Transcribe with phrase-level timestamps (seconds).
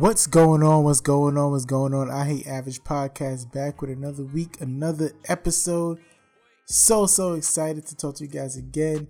[0.00, 0.84] What's going on?
[0.84, 1.50] What's going on?
[1.50, 2.10] What's going on?
[2.10, 5.98] I Hate Average Podcast back with another week, another episode.
[6.64, 9.08] So, so excited to talk to you guys again.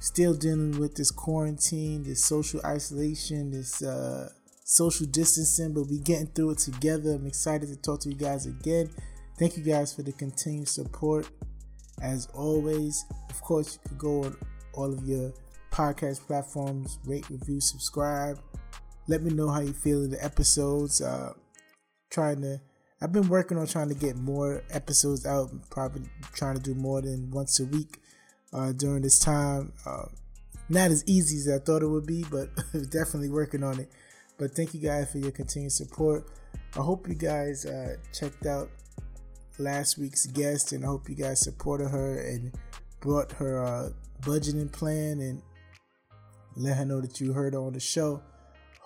[0.00, 4.28] Still dealing with this quarantine, this social isolation, this uh,
[4.64, 7.14] social distancing, but we getting through it together.
[7.14, 8.90] I'm excited to talk to you guys again.
[9.38, 11.26] Thank you guys for the continued support.
[12.02, 14.36] As always, of course, you can go on
[14.74, 15.32] all of your
[15.70, 18.38] podcast platforms, rate, review, subscribe
[19.08, 21.00] let me know how you feel of the episodes.
[21.00, 21.32] Uh,
[22.10, 22.60] trying to,
[23.00, 25.50] I've been working on trying to get more episodes out.
[25.70, 26.02] Probably
[26.34, 27.98] trying to do more than once a week
[28.52, 29.72] uh, during this time.
[29.84, 30.06] Uh,
[30.68, 32.50] not as easy as I thought it would be, but
[32.90, 33.90] definitely working on it.
[34.36, 36.26] But thank you guys for your continued support.
[36.76, 38.70] I hope you guys uh, checked out
[39.58, 42.52] last week's guest, and I hope you guys supported her and
[43.00, 43.90] brought her uh,
[44.20, 45.42] budgeting plan and
[46.56, 48.22] let her know that you heard her on the show.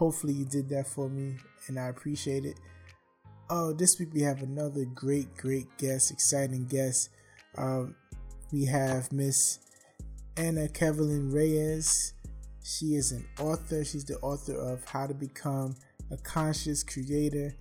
[0.02, 1.36] Hopefully, you did that for me,
[1.68, 2.58] and I appreciate it.
[3.48, 7.10] Oh, this week we have another great, great guest, exciting guest.
[7.56, 7.94] Um,
[8.52, 9.60] we have Miss
[10.36, 12.14] Ana Kevelin Reyes.
[12.64, 13.84] She is an author.
[13.84, 15.76] She's the author of How to Become
[16.10, 17.54] a Conscious Creator.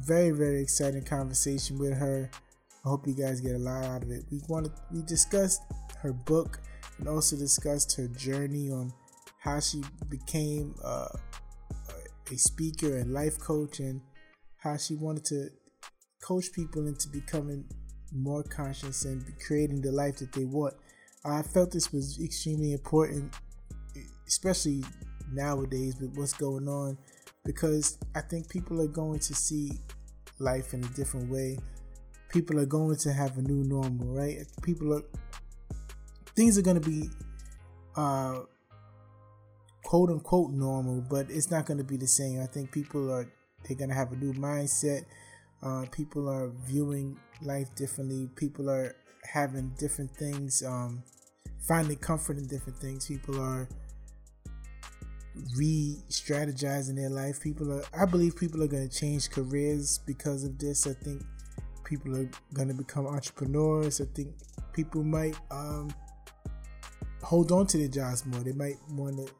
[0.00, 2.30] Very, very exciting conversation with her.
[2.84, 4.26] I hope you guys get a lot out of it.
[4.30, 5.62] We wanted we discussed
[6.00, 6.60] her book
[6.98, 8.92] and also discussed her journey on
[9.38, 11.08] how she became uh,
[12.30, 14.00] a speaker and life coach, and
[14.58, 15.48] how she wanted to
[16.20, 17.64] coach people into becoming
[18.12, 20.74] more conscious and creating the life that they want.
[21.24, 23.34] I felt this was extremely important,
[24.26, 24.82] especially
[25.32, 26.96] nowadays with what's going on,
[27.44, 29.72] because I think people are going to see
[30.38, 31.58] life in a different way.
[32.30, 34.38] People are going to have a new normal, right?
[34.62, 35.02] People are
[36.34, 37.10] things are going to be
[37.96, 38.40] uh,
[39.88, 42.42] quote unquote normal, but it's not going to be the same.
[42.42, 43.26] I think people are
[43.64, 45.06] they're going to have a new mindset.
[45.62, 48.28] Uh, people are viewing life differently.
[48.36, 48.94] People are
[49.24, 51.02] having different things, um,
[51.66, 53.06] finding comfort in different things.
[53.06, 53.66] People are
[55.56, 57.40] re-strategizing their life.
[57.40, 60.86] People are, I believe, people are going to change careers because of this.
[60.86, 61.22] I think
[61.84, 64.02] people are going to become entrepreneurs.
[64.02, 64.34] I think
[64.74, 65.88] people might um,
[67.22, 68.40] hold on to their jobs more.
[68.40, 69.32] They might want to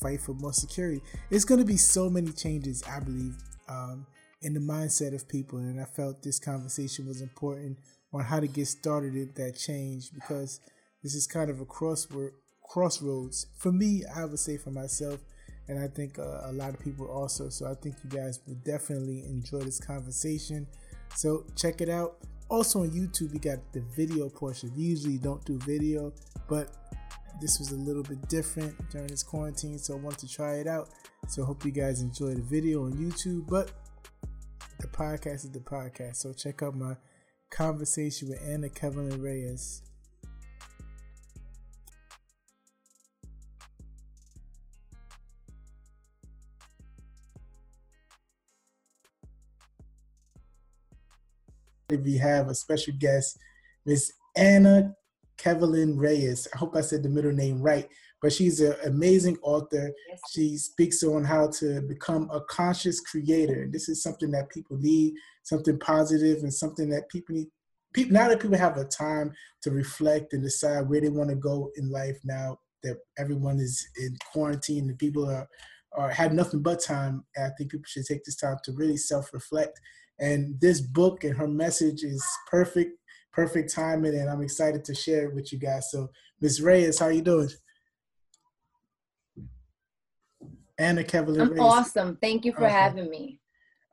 [0.00, 1.02] fight for more security.
[1.30, 3.36] It's going to be so many changes, I believe,
[3.68, 4.06] um,
[4.42, 5.58] in the mindset of people.
[5.58, 7.78] And I felt this conversation was important
[8.12, 10.60] on how to get started at that change because
[11.02, 12.30] this is kind of a crossword,
[12.62, 13.46] crossroads.
[13.56, 15.20] For me, I would say for myself,
[15.68, 17.50] and I think uh, a lot of people also.
[17.50, 20.66] So I think you guys will definitely enjoy this conversation.
[21.14, 22.16] So check it out.
[22.48, 24.72] Also on YouTube, we got the video portion.
[24.74, 26.12] We usually don't do video,
[26.48, 26.74] but
[27.40, 30.66] this was a little bit different during this quarantine, so I wanted to try it
[30.66, 30.88] out.
[31.28, 33.46] So I hope you guys enjoy the video on YouTube.
[33.48, 33.70] But
[34.80, 36.96] the podcast is the podcast, so check out my
[37.50, 39.82] conversation with Ana Kevelin Reyes.
[51.90, 53.38] We have a special guest,
[53.86, 54.94] Miss Ana
[55.38, 56.48] Kevelin Reyes.
[56.54, 57.88] I hope I said the middle name right,
[58.20, 59.92] but she's an amazing author.
[60.08, 60.20] Yes.
[60.30, 63.62] She speaks on how to become a conscious creator.
[63.62, 67.48] And this is something that people need, something positive, and something that people need.
[67.94, 69.32] People, now that people have a time
[69.62, 73.88] to reflect and decide where they want to go in life, now that everyone is
[73.98, 75.48] in quarantine and people are,
[75.96, 79.80] are had nothing but time, I think people should take this time to really self-reflect.
[80.20, 82.92] And this book and her message is perfect
[83.38, 85.92] perfect timing, and I'm excited to share it with you guys.
[85.92, 86.10] So,
[86.40, 86.60] Ms.
[86.60, 87.48] Reyes, how you doing?
[90.76, 91.42] Ana Kevelin.
[91.42, 91.60] I'm Reyes.
[91.60, 92.18] awesome.
[92.20, 92.72] Thank you for awesome.
[92.72, 93.40] having me.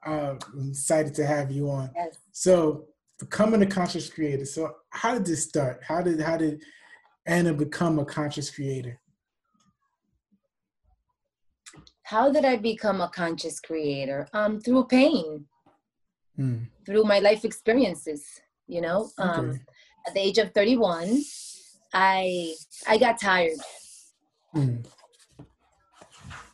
[0.04, 1.92] Uh, I'm excited to have you on.
[1.96, 2.18] Yes.
[2.32, 2.88] So,
[3.20, 4.46] becoming a conscious creator.
[4.46, 5.84] So, how did this start?
[5.88, 6.64] How did how did
[7.28, 9.00] Ana become a conscious creator?
[12.02, 14.28] How did I become a conscious creator?
[14.34, 15.46] Um, through pain,
[16.36, 16.64] hmm.
[16.84, 19.60] through my life experiences you know um
[20.08, 21.22] at the age of 31
[21.94, 22.54] i
[22.88, 23.58] i got tired.
[24.56, 24.86] Mm.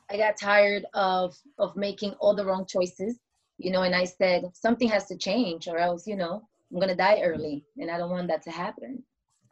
[0.10, 3.20] i got tired of of making all the wrong choices
[3.58, 6.42] you know and i said something has to change or else you know
[6.72, 9.04] i'm gonna die early and i don't want that to happen.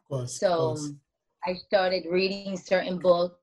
[0.08, 0.76] Course, so
[1.46, 3.36] i started reading certain books.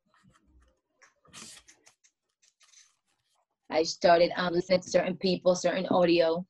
[3.69, 6.45] I started um, listening to certain people certain audio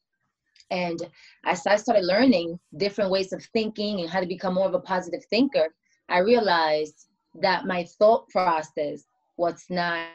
[0.69, 0.99] and
[1.45, 4.79] as I started learning different ways of thinking and how to become more of a
[4.79, 5.73] positive thinker,
[6.09, 7.07] I realized
[7.41, 9.05] that my thought process
[9.37, 10.07] was not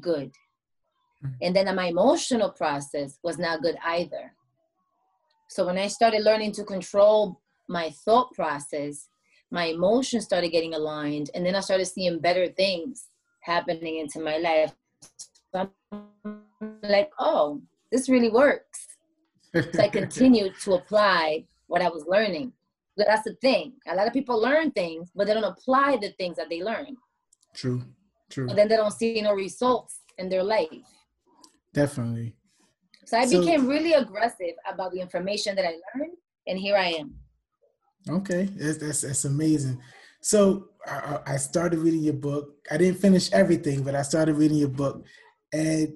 [0.00, 0.32] good.
[1.24, 1.34] Mm-hmm.
[1.42, 4.32] And then my emotional process was not good either.
[5.48, 9.08] So when I started learning to control my thought process,
[9.50, 13.06] my emotions started getting aligned, and then I started seeing better things
[13.40, 14.74] happening into my life.
[15.52, 16.42] So I'm
[16.82, 18.87] like, oh, this really works.
[19.54, 22.52] So I continued to apply what I was learning.
[22.96, 23.74] But that's the thing.
[23.86, 26.96] A lot of people learn things, but they don't apply the things that they learn.
[27.54, 27.82] True.
[28.30, 28.48] True.
[28.48, 30.68] And then they don't see no results in their life.
[31.72, 32.34] Definitely.
[33.04, 36.16] So I so, became really aggressive about the information that I learned,
[36.46, 37.14] and here I am.
[38.08, 39.80] Okay, that's that's, that's amazing.
[40.20, 42.56] So I, I started reading your book.
[42.70, 45.06] I didn't finish everything, but I started reading your book,
[45.52, 45.94] and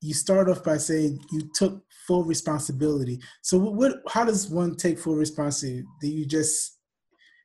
[0.00, 3.20] you start off by saying you took full responsibility.
[3.42, 4.02] So what?
[4.08, 5.86] How does one take full responsibility?
[6.00, 6.78] Do you just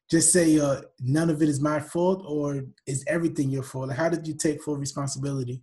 [0.09, 3.91] just say uh, none of it is my fault, or is everything your fault?
[3.91, 5.61] How did you take full responsibility?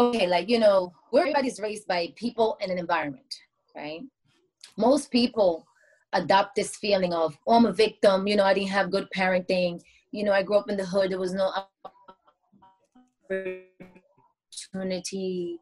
[0.00, 3.34] okay, like, you know, everybody's raised by people and an environment,
[3.76, 4.00] right?
[4.76, 5.66] Most people
[6.12, 9.80] adopt this feeling of, oh, I'm a victim, you know, I didn't have good parenting,
[10.12, 11.52] you know, I grew up in the hood, there was no
[13.30, 15.58] opportunity,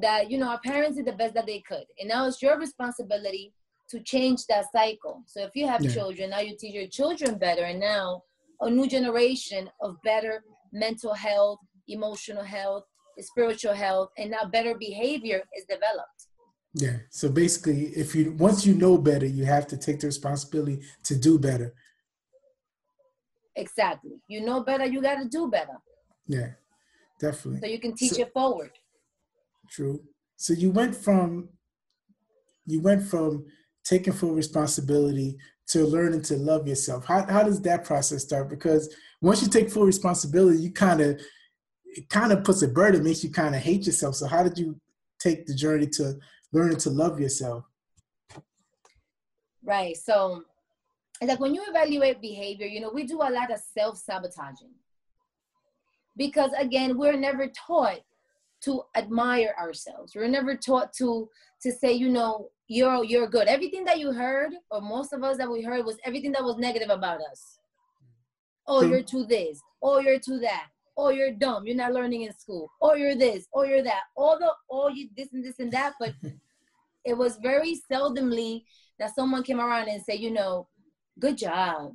[0.00, 2.58] That you know our parents did the best that they could, and now it's your
[2.58, 3.52] responsibility
[3.90, 5.22] to change that cycle.
[5.26, 5.92] So if you have yeah.
[5.92, 8.22] children, now you teach your children better, and now
[8.60, 10.42] a new generation of better
[10.72, 11.58] mental health,
[11.88, 12.84] emotional health,
[13.20, 16.26] spiritual health, and now better behavior is developed.
[16.74, 16.98] Yeah.
[17.10, 21.16] So basically, if you once you know better, you have to take the responsibility to
[21.16, 21.74] do better.
[23.56, 24.20] Exactly.
[24.28, 25.78] You know better, you got to do better.
[26.28, 26.50] Yeah,
[27.18, 27.60] definitely.
[27.60, 28.70] So you can teach so, it forward.
[29.68, 30.00] True.
[30.36, 31.48] So you went from
[32.66, 33.46] you went from
[33.84, 35.38] taking full responsibility
[35.68, 37.04] to learning to love yourself.
[37.06, 38.48] How how does that process start?
[38.48, 41.20] Because once you take full responsibility, you kind of
[41.84, 44.14] it kind of puts a burden, makes you kind of hate yourself.
[44.14, 44.80] So how did you
[45.18, 46.18] take the journey to
[46.52, 47.64] learning to love yourself.
[49.64, 49.96] Right.
[49.96, 50.42] So
[51.22, 54.70] like when you evaluate behavior, you know, we do a lot of self-sabotaging.
[56.16, 58.00] Because again, we're never taught
[58.62, 60.14] to admire ourselves.
[60.14, 61.28] We're never taught to
[61.62, 63.48] to say, you know, you're you're good.
[63.48, 66.56] Everything that you heard, or most of us that we heard, was everything that was
[66.56, 67.58] negative about us.
[68.66, 69.60] Oh, you're too this.
[69.82, 70.66] Oh, you're too that
[70.98, 74.38] oh you're dumb you're not learning in school oh you're this oh you're that all
[74.38, 76.12] the oh you this and this and that but
[77.04, 78.64] it was very seldomly
[78.98, 80.66] that someone came around and said you know
[81.18, 81.92] good job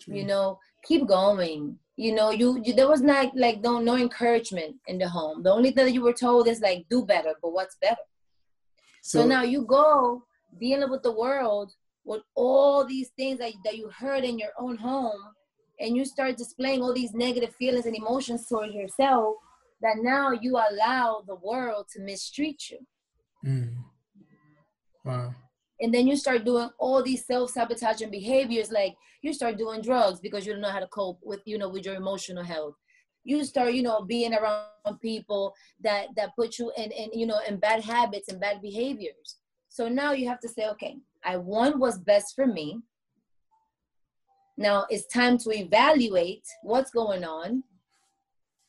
[0.00, 0.16] True.
[0.16, 4.76] you know keep going you know you, you, there was not like no no encouragement
[4.86, 7.52] in the home the only thing that you were told is like do better but
[7.52, 7.96] what's better
[9.02, 10.22] so, so now you go
[10.60, 11.72] dealing with the world
[12.04, 15.20] with all these things that, that you heard in your own home
[15.80, 19.36] and you start displaying all these negative feelings and emotions towards yourself
[19.80, 22.78] that now you allow the world to mistreat you.
[23.46, 23.76] Mm.
[25.04, 25.34] Wow.
[25.80, 30.46] And then you start doing all these self-sabotaging behaviors like you start doing drugs because
[30.46, 32.74] you don't know how to cope with you know with your emotional health.
[33.24, 37.40] You start, you know, being around people that that put you in, in you know
[37.46, 39.36] in bad habits and bad behaviors.
[39.68, 42.80] So now you have to say, okay, I want what's best for me.
[44.56, 47.62] Now it's time to evaluate what's going on.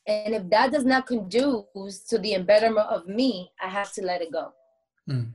[0.06, 4.22] And if that does not conduce to the embetterment of me, I have to let
[4.22, 4.52] it go.
[5.08, 5.32] Mm.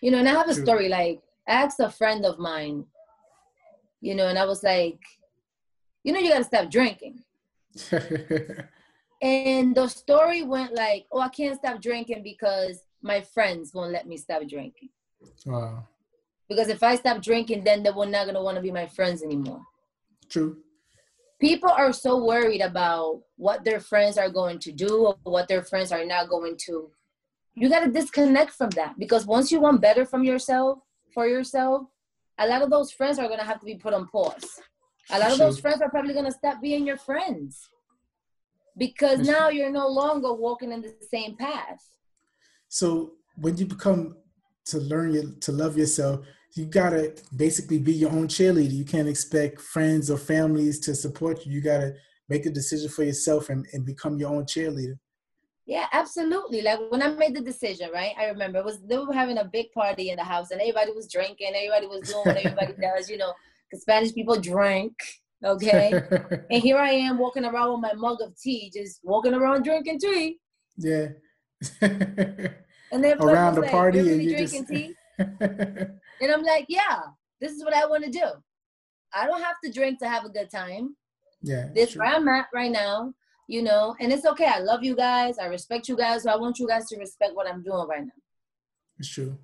[0.00, 2.84] You know, and I have a story like I asked a friend of mine,
[4.00, 5.00] you know, and I was like,
[6.04, 7.20] you know, you got to stop drinking.
[9.22, 14.06] and the story went like, oh, I can't stop drinking because my friends won't let
[14.06, 14.90] me stop drinking.
[15.44, 15.86] Wow.
[16.48, 19.22] Because if I stop drinking, then they were not gonna want to be my friends
[19.22, 19.62] anymore.
[20.28, 20.58] True.
[21.40, 25.62] People are so worried about what their friends are going to do or what their
[25.62, 26.90] friends are not going to.
[27.54, 30.78] You got to disconnect from that because once you want better from yourself,
[31.12, 31.82] for yourself,
[32.38, 34.60] a lot of those friends are going to have to be put on pause.
[35.10, 37.68] A lot of those friends are probably going to stop being your friends
[38.78, 41.82] because now you're no longer walking in the same path.
[42.68, 44.16] So when you become
[44.66, 46.24] to learn your, to love yourself,
[46.56, 48.72] you gotta basically be your own cheerleader.
[48.72, 51.52] You can't expect friends or families to support you.
[51.52, 51.94] You gotta
[52.28, 54.98] make a decision for yourself and, and become your own cheerleader.
[55.70, 56.62] Yeah, absolutely.
[56.62, 58.12] Like when I made the decision, right?
[58.18, 60.90] I remember it was they were having a big party in the house and everybody
[60.90, 63.32] was drinking, everybody was doing what everybody does, you know,
[63.70, 64.92] because Spanish people drink.
[65.44, 65.92] Okay.
[66.50, 70.00] and here I am walking around with my mug of tea, just walking around drinking
[70.00, 70.40] tea.
[70.76, 71.10] Yeah.
[71.80, 74.72] and then around the like, party and you drinking just...
[74.72, 74.94] tea.
[75.18, 76.98] and I'm like, yeah,
[77.40, 78.26] this is what I want to do.
[79.14, 80.96] I don't have to drink to have a good time.
[81.42, 81.68] Yeah.
[81.72, 83.14] This where I'm at right now,
[83.50, 84.46] you know, and it's okay.
[84.46, 85.36] I love you guys.
[85.36, 86.22] I respect you guys.
[86.22, 88.12] So I want you guys to respect what I'm doing right now.
[88.96, 89.36] It's true.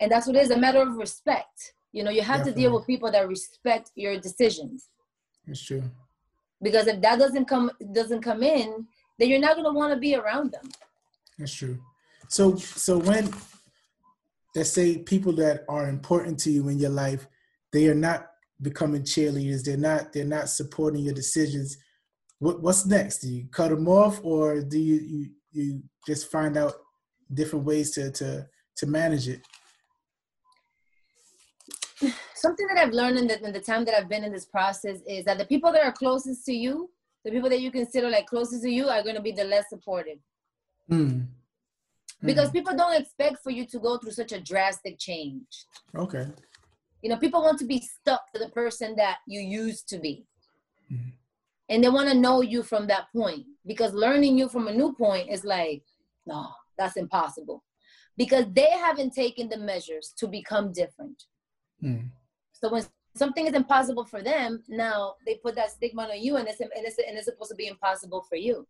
[0.00, 1.74] And that's what it is, a matter of respect.
[1.92, 2.62] You know, you have Definitely.
[2.62, 4.88] to deal with people that respect your decisions.
[5.46, 5.82] It's true.
[6.62, 8.86] Because if that doesn't come doesn't come in,
[9.18, 10.70] then you're not gonna want to be around them.
[11.38, 11.78] That's true.
[12.28, 13.30] So so when
[14.56, 17.26] let's say people that are important to you in your life,
[17.74, 18.30] they are not
[18.62, 19.64] becoming cheerleaders.
[19.64, 21.76] They're not they're not supporting your decisions.
[22.38, 23.18] What what's next?
[23.18, 26.74] Do you cut them off, or do you you, you just find out
[27.32, 29.40] different ways to to to manage it?
[32.34, 34.98] Something that I've learned in the, in the time that I've been in this process
[35.06, 36.88] is that the people that are closest to you,
[37.24, 39.68] the people that you consider like closest to you, are going to be the less
[39.68, 40.18] supportive.
[40.88, 41.26] Mm
[42.24, 45.66] because mm people don't expect for you to go through such a drastic change.
[45.96, 46.26] Okay.
[47.02, 50.26] You know, people want to be stuck to the person that you used to be.
[50.92, 51.12] mm
[51.68, 54.94] And they want to know you from that point because learning you from a new
[54.94, 55.82] point is like,
[56.26, 56.48] no,
[56.78, 57.64] that's impossible.
[58.16, 61.22] Because they haven't taken the measures to become different.
[61.82, 62.08] Mm.
[62.52, 62.84] So when
[63.14, 66.70] something is impossible for them, now they put that stigma on you and it's, and
[66.74, 68.66] it's, and it's supposed to be impossible for you.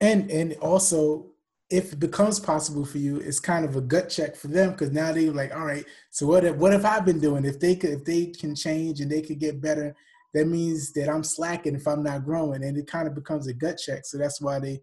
[0.00, 1.26] And and also
[1.70, 4.90] if it becomes possible for you, it's kind of a gut check for them because
[4.90, 7.44] now they're like, all right, so what if what have I been doing?
[7.44, 9.94] If they could if they can change and they could get better,
[10.34, 12.64] that means that I'm slacking if I'm not growing.
[12.64, 14.04] And it kind of becomes a gut check.
[14.04, 14.80] So that's why they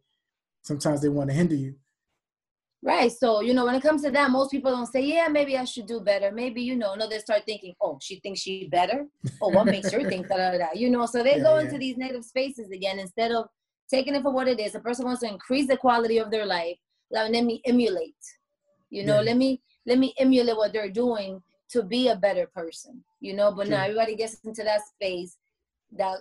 [0.64, 1.76] sometimes they want to hinder you.
[2.84, 3.12] Right.
[3.12, 5.66] So, you know, when it comes to that, most people don't say, yeah, maybe I
[5.66, 6.32] should do better.
[6.32, 9.08] Maybe, you know, no, they start thinking, oh, she thinks she better.
[9.42, 10.62] Oh, what makes her think that?
[10.62, 11.66] Uh, you know, so they yeah, go yeah.
[11.66, 13.48] into these negative spaces again instead of
[13.90, 14.76] taking it for what it is.
[14.76, 16.78] A person wants to increase the quality of their life.
[17.10, 18.16] Like, let me emulate.
[18.90, 19.32] You know, yeah.
[19.32, 23.04] let me let me emulate what they're doing to be a better person.
[23.20, 25.38] You know, but now everybody gets into that space
[25.92, 26.18] that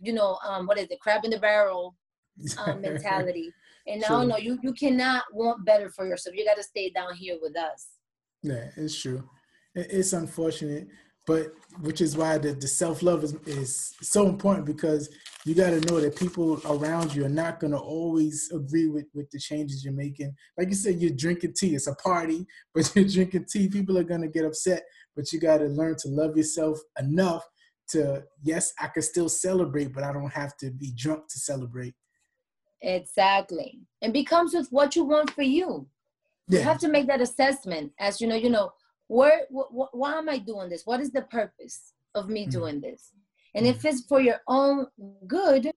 [0.00, 1.96] you know, um, what is it, crab in the barrel
[2.64, 3.52] um, mentality.
[3.86, 6.36] And no, no, you you cannot want better for yourself.
[6.36, 7.88] You got to stay down here with us.
[8.42, 9.28] Yeah, it's true.
[9.74, 10.88] It's unfortunate
[11.28, 15.10] but which is why the, the self-love is, is so important because
[15.44, 19.04] you got to know that people around you are not going to always agree with,
[19.14, 20.34] with the changes you're making.
[20.56, 21.76] Like you said you're drinking tea.
[21.76, 23.68] It's a party but you're drinking tea.
[23.68, 24.82] People are going to get upset
[25.14, 27.44] but you got to learn to love yourself enough
[27.88, 31.94] to yes i can still celebrate but i don't have to be drunk to celebrate.
[32.82, 33.80] Exactly.
[34.02, 35.88] And becomes with what you want for you.
[36.46, 36.60] Yeah.
[36.60, 38.72] you have to make that assessment as you know you know
[39.08, 40.86] where wh- wh- why am i doing this?
[40.86, 43.12] What is the purpose of me mm doing this?
[43.54, 44.86] And if it's for your own
[45.26, 45.72] good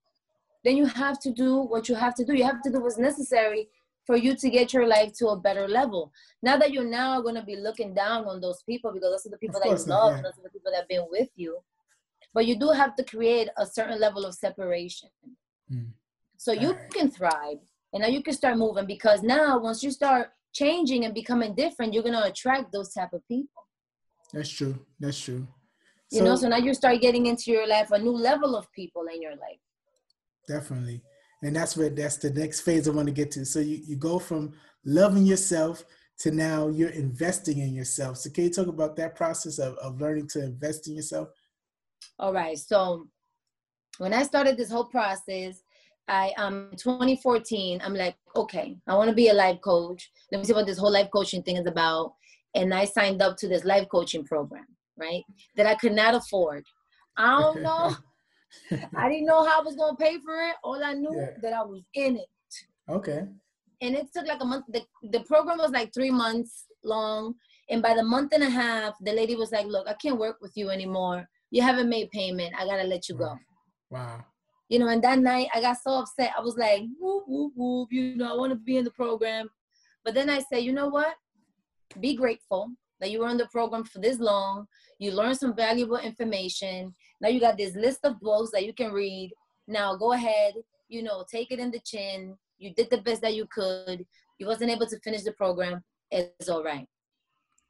[0.63, 2.33] then you have to do what you have to do.
[2.33, 3.67] You have to do what's necessary
[4.05, 6.11] for you to get your life to a better level.
[6.41, 9.29] Now that you're now going to be looking down on those people because those are
[9.29, 10.15] the people that you love yeah.
[10.17, 11.59] and those are the people that have been with you.
[12.33, 15.09] But you do have to create a certain level of separation.
[15.71, 15.91] Mm.
[16.35, 16.89] so you right.
[16.91, 17.59] can thrive
[17.93, 21.93] and now you can start moving because now once you start changing and becoming different,
[21.93, 23.63] you're gonna attract those type of people.
[24.33, 24.79] That's true.
[24.99, 25.47] That's true.
[26.11, 28.71] You so, know, so now you start getting into your life a new level of
[28.73, 29.59] people in your life.
[30.47, 31.01] Definitely.
[31.43, 33.45] And that's where that's the next phase I want to get to.
[33.45, 34.53] So you, you go from
[34.85, 35.83] loving yourself
[36.19, 38.17] to now you're investing in yourself.
[38.17, 41.29] So can you talk about that process of, of learning to invest in yourself?
[42.19, 42.57] All right.
[42.57, 43.07] So
[43.97, 45.63] when I started this whole process,
[46.07, 50.09] I um 2014, I'm like, okay, I want to be a life coach.
[50.31, 52.13] Let me see what this whole life coaching thing is about.
[52.55, 54.65] And I signed up to this life coaching program,
[54.97, 55.23] right?
[55.55, 56.65] That I could not afford.
[57.17, 57.95] I don't know.
[58.95, 60.55] I didn't know how I was gonna pay for it.
[60.63, 61.37] All I knew yeah.
[61.41, 62.27] that I was in it.
[62.89, 63.25] Okay.
[63.81, 64.65] And it took like a month.
[64.69, 67.35] The, the program was like three months long.
[67.69, 70.37] And by the month and a half, the lady was like, Look, I can't work
[70.41, 71.27] with you anymore.
[71.51, 72.53] You haven't made payment.
[72.57, 73.37] I gotta let you go.
[73.89, 74.25] Wow.
[74.71, 76.31] You know, and that night I got so upset.
[76.37, 79.49] I was like, whoop, whoop, whoop, you know, I want to be in the program.
[80.05, 81.13] But then I said, you know what?
[81.99, 82.69] Be grateful
[83.01, 84.67] that you were in the program for this long.
[84.97, 86.95] You learned some valuable information.
[87.19, 89.33] Now you got this list of books that you can read.
[89.67, 90.53] Now go ahead,
[90.87, 92.37] you know, take it in the chin.
[92.57, 94.05] You did the best that you could.
[94.39, 95.83] You wasn't able to finish the program.
[96.11, 96.87] It's all right.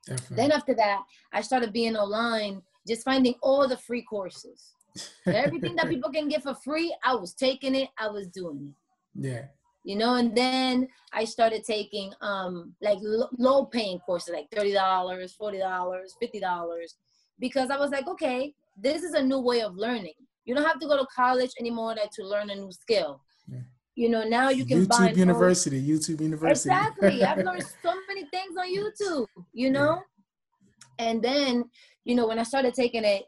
[0.05, 0.35] Definitely.
[0.35, 1.01] Then after that,
[1.33, 4.75] I started being online, just finding all the free courses.
[5.25, 9.27] Everything that people can get for free, I was taking it, I was doing it.
[9.27, 9.45] Yeah.
[9.83, 16.05] You know, and then I started taking um like low paying courses, like $30, $40,
[16.21, 16.83] $50,
[17.39, 20.13] because I was like, okay, this is a new way of learning.
[20.45, 23.21] You don't have to go to college anymore to learn a new skill.
[23.47, 23.59] Yeah.
[23.95, 26.69] You know, now you can YouTube University, YouTube University.
[26.69, 27.23] Exactly.
[27.23, 30.01] I've learned so many things on YouTube, you know?
[30.99, 31.05] Yeah.
[31.05, 31.65] And then,
[32.05, 33.23] you know, when I started taking it,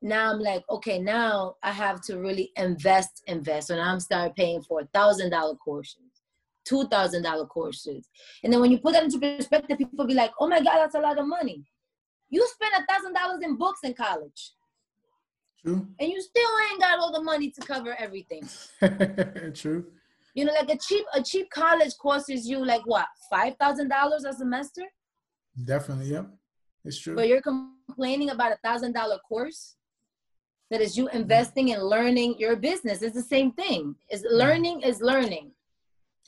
[0.00, 3.70] now I'm like, okay, now I have to really invest, invest.
[3.70, 6.22] And I'm start paying for thousand dollar courses,
[6.64, 8.08] two thousand dollar courses.
[8.44, 10.94] And then when you put that into perspective, people be like, oh my God, that's
[10.94, 11.64] a lot of money.
[12.30, 14.52] You spent a thousand dollars in books in college.
[15.60, 15.88] True.
[15.98, 18.48] And you still ain't got all the money to cover everything.
[19.54, 19.86] True.
[20.34, 24.24] You know, like a cheap a cheap college costs you like what five thousand dollars
[24.24, 24.82] a semester.
[25.64, 26.28] Definitely, yep,
[26.84, 27.16] it's true.
[27.16, 29.74] But you're complaining about a thousand dollar course
[30.70, 31.18] that is you mm-hmm.
[31.18, 33.02] investing in learning your business.
[33.02, 33.94] It's the same thing.
[34.10, 35.52] Is learning is learning.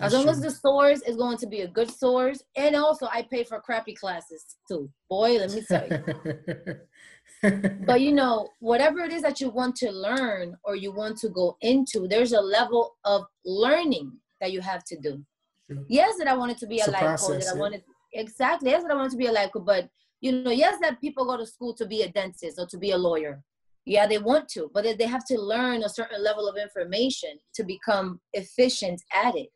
[0.00, 0.32] As long true.
[0.32, 3.61] as the source is going to be a good source, and also I pay for
[3.61, 4.90] crappy classes too.
[5.11, 7.75] Boy, let me tell you.
[7.86, 11.28] but you know, whatever it is that you want to learn or you want to
[11.28, 15.23] go into, there's a level of learning that you have to do.
[15.67, 15.84] True.
[15.86, 17.45] Yes, that I wanted to be it's a life process, coach.
[17.45, 17.82] That I wanted
[18.15, 18.71] exactly.
[18.71, 19.67] Yes, that I wanted to be a life coach.
[19.67, 19.91] But
[20.23, 22.93] you know, yes, that people go to school to be a dentist or to be
[22.93, 23.43] a lawyer
[23.91, 27.65] yeah they want to but they have to learn a certain level of information to
[27.65, 29.50] become efficient at it.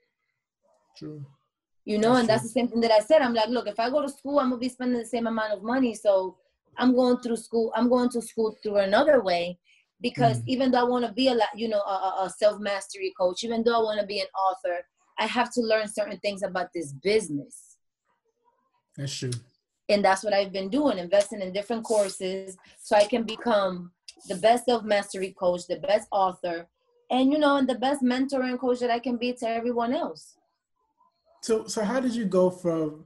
[0.98, 1.24] True.
[1.84, 2.34] You know that's and true.
[2.34, 3.22] that's the same thing that i said.
[3.22, 5.52] I'm like look if i go to school i'm gonna be spending the same amount
[5.52, 5.94] of money.
[5.94, 6.36] So
[6.78, 9.56] i'm going through school i'm going to school through another way
[10.00, 10.48] because mm.
[10.48, 13.78] even though i want to be a you know a, a self-mastery coach even though
[13.78, 14.78] i want to be an author
[15.20, 17.76] i have to learn certain things about this business.
[18.96, 19.36] That's true.
[19.88, 23.92] And that's what i've been doing investing in different courses so i can become
[24.28, 26.68] the best self mastery coach, the best author,
[27.10, 29.92] and you know, and the best mentor and coach that I can be to everyone
[29.92, 30.36] else.
[31.42, 33.04] So, so how did you go from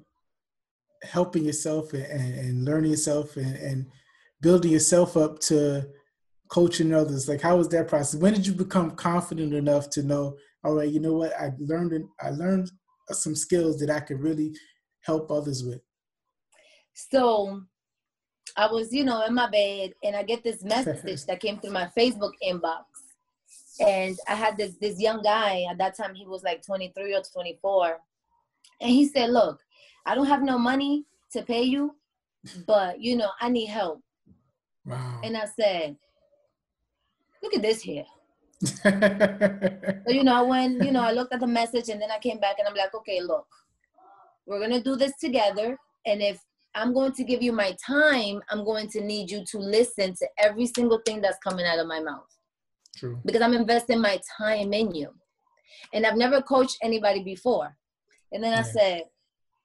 [1.03, 3.87] helping yourself and, and learning yourself and, and
[4.40, 5.88] building yourself up to
[6.49, 7.29] coaching others?
[7.29, 8.21] Like, how was that process?
[8.21, 12.05] When did you become confident enough to know, all right, you know what, I learned,
[12.21, 12.71] I learned
[13.11, 14.55] some skills that I could really
[15.03, 15.81] help others with?
[16.94, 17.62] So
[18.56, 21.72] I was, you know, in my bed and I get this message that came through
[21.72, 22.84] my Facebook inbox.
[23.80, 27.22] And I had this this young guy at that time he was like 23 or
[27.22, 27.98] 24.
[28.80, 29.61] And he said, "Look,
[30.04, 31.94] I don't have no money to pay you,
[32.66, 34.02] but you know, I need help."
[34.84, 35.20] Wow.
[35.22, 35.96] And I said,
[37.42, 38.06] "Look at this here."
[38.64, 42.40] so you know, when you know, I looked at the message and then I came
[42.40, 43.46] back and I'm like, "Okay, look.
[44.46, 46.40] We're going to do this together and if
[46.79, 50.29] I'm going to give you my time, I'm going to need you to listen to
[50.38, 52.33] every single thing that's coming out of my mouth.
[52.97, 53.19] True.
[53.25, 55.12] Because I'm investing my time in you.
[55.93, 57.77] And I've never coached anybody before.
[58.31, 58.61] And then yeah.
[58.61, 59.03] I said,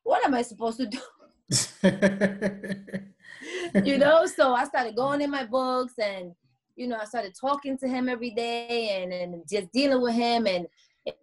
[0.02, 0.97] what am I supposed to do?
[3.84, 6.34] you know, so I started going in my books and,
[6.76, 10.47] you know, I started talking to him every day and, and just dealing with him
[10.47, 10.65] and,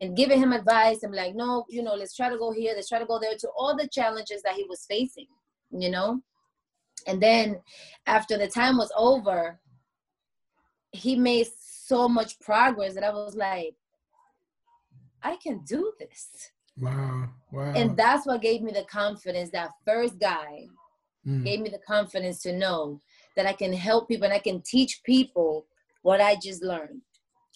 [0.01, 1.03] and giving him advice.
[1.03, 3.35] I'm like, no, you know, let's try to go here, let's try to go there
[3.37, 5.27] to all the challenges that he was facing
[5.71, 6.21] you know?
[7.07, 7.61] And then
[8.07, 9.59] after the time was over,
[10.93, 13.75] he made so much progress that I was like,
[15.23, 16.51] I can do this.
[16.79, 17.29] Wow.
[17.53, 17.73] Wow.
[17.75, 19.51] And that's what gave me the confidence.
[19.51, 20.67] That first guy
[21.27, 21.45] mm.
[21.45, 23.01] gave me the confidence to know
[23.37, 25.67] that I can help people and I can teach people
[26.03, 27.03] what I just learned.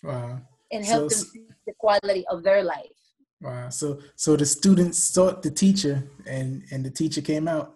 [0.03, 0.41] Wow.
[0.73, 2.99] And help so, them see the quality of their life.
[3.41, 3.69] Wow.
[3.71, 7.75] So so the students sought the teacher and and the teacher came out.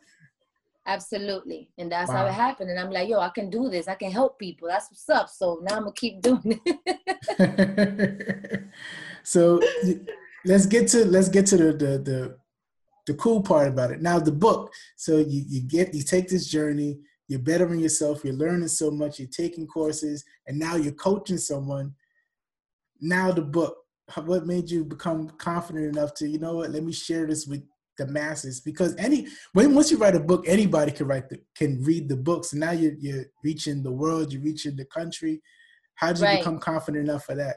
[0.88, 1.68] Absolutely.
[1.76, 2.16] And that's wow.
[2.16, 2.70] how it happened.
[2.70, 3.88] And I'm like, yo, I can do this.
[3.88, 4.68] I can help people.
[4.68, 5.28] That's what's up.
[5.28, 8.64] So now I'm gonna keep doing it.
[9.22, 9.60] so
[10.46, 12.38] let's get to let's get to the, the the
[13.06, 14.00] the cool part about it.
[14.00, 14.72] Now the book.
[14.96, 19.18] So you, you get you take this journey, you're bettering yourself, you're learning so much,
[19.18, 21.94] you're taking courses, and now you're coaching someone.
[22.98, 23.76] Now the book.
[24.24, 27.62] What made you become confident enough to, you know what, let me share this with
[27.98, 31.82] the masses because any when once you write a book, anybody can write the can
[31.82, 32.52] read the books.
[32.52, 35.42] And now you're you're reaching the world, you're reaching the country.
[35.96, 36.38] How did you right.
[36.38, 37.56] become confident enough for that?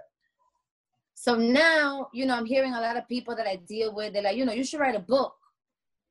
[1.13, 4.13] So now, you know, I'm hearing a lot of people that I deal with.
[4.13, 5.35] They're like, you know, you should write a book.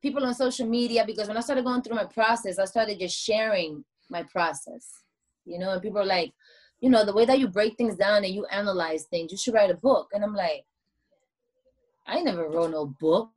[0.01, 3.19] People on social media, because when I started going through my process, I started just
[3.19, 5.03] sharing my process.
[5.45, 6.33] You know, and people are like,
[6.81, 9.55] you know, the way that you break things down and you analyze things, you should
[9.55, 10.09] write a book.
[10.13, 10.65] And I'm like,
[12.07, 13.31] I never wrote no book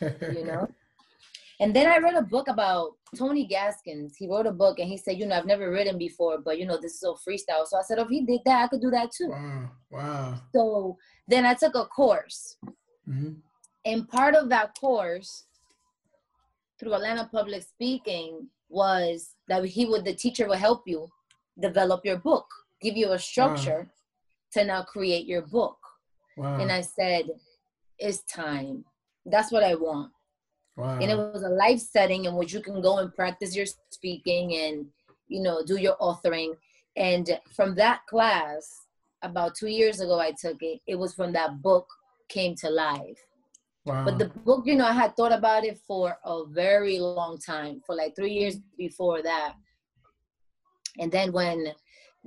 [0.00, 0.68] you know?
[1.60, 4.16] and then I read a book about Tony Gaskins.
[4.16, 6.66] He wrote a book and he said, you know, I've never written before, but you
[6.66, 7.66] know, this is so freestyle.
[7.66, 9.28] So I said, oh, if he did that, I could do that too.
[9.28, 9.70] Wow.
[9.90, 10.40] Wow.
[10.54, 10.96] So
[11.28, 12.56] then I took a course.
[13.08, 13.34] Mm-hmm.
[13.84, 15.44] And part of that course
[16.78, 21.08] through Atlanta Public Speaking was that he would, the teacher would help you
[21.60, 22.46] develop your book,
[22.82, 24.60] give you a structure wow.
[24.60, 25.78] to now create your book.
[26.36, 26.58] Wow.
[26.58, 27.30] And I said,
[27.98, 28.84] it's time
[29.26, 30.12] that's what I want.
[30.76, 30.98] Wow.
[31.00, 34.54] And it was a life setting in which you can go and practice your speaking
[34.54, 34.86] and,
[35.28, 36.54] you know, do your authoring.
[36.96, 38.86] And from that class,
[39.22, 40.80] about two years ago, I took it.
[40.86, 41.86] It was from that book
[42.28, 43.18] came to life.
[43.84, 44.04] Wow.
[44.04, 47.80] But the book, you know, I had thought about it for a very long time,
[47.86, 49.54] for like three years before that.
[50.98, 51.72] And then when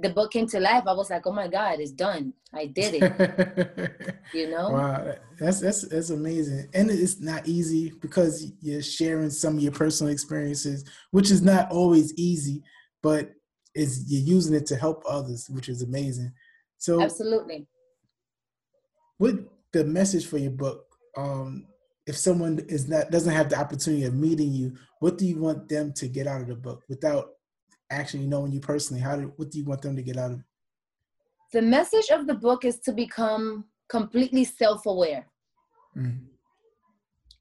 [0.02, 2.34] the book came to life, I was like, oh my God, it's done.
[2.54, 4.16] I did it.
[4.34, 4.72] you know?
[4.72, 5.14] Wow.
[5.40, 6.70] That's that's that's amazing.
[6.74, 11.72] And it's not easy because you're sharing some of your personal experiences, which is not
[11.72, 12.64] always easy,
[13.02, 13.32] but
[13.76, 16.32] is you're using it to help others, which is amazing.
[16.78, 17.68] So Absolutely.
[19.18, 19.36] What
[19.74, 20.86] the message for your book,
[21.18, 21.66] um,
[22.08, 25.70] if someone is not doesn't have the opportunity of meeting you, what do you want
[25.70, 27.32] them to get out of the book without
[27.90, 29.02] actually knowing you personally?
[29.02, 30.46] How do, what do you want them to get out of it?
[31.52, 35.26] The message of the book is to become completely self-aware
[35.98, 36.20] mm.